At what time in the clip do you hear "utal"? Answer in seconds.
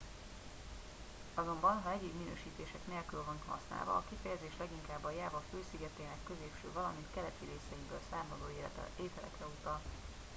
9.59-9.81